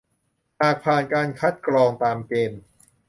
[0.61, 2.61] หากผ่านการคัดกรองตามเกณฑ์